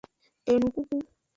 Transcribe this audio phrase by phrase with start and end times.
[0.51, 0.97] Enukuku.